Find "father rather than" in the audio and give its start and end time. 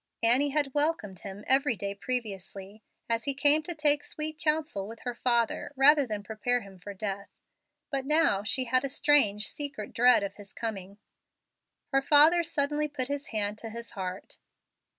5.13-6.23